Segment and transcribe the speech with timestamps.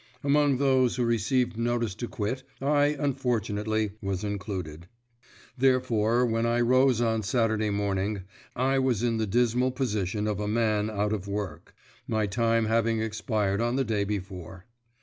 [0.23, 4.87] Among those who received notice to quit, I, unfortunately, was included.
[5.55, 8.23] Therefore, when I rose on Saturday morning
[8.55, 11.75] I was in the dismal position of a man out of work,
[12.07, 14.65] my time having expired on the day before.